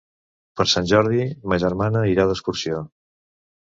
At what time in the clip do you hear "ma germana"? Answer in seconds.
1.53-2.05